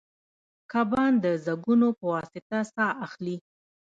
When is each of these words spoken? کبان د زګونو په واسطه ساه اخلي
کبان 0.71 1.11
د 1.23 1.25
زګونو 1.45 1.87
په 1.97 2.05
واسطه 2.13 2.59
ساه 2.73 2.91
اخلي 3.05 3.37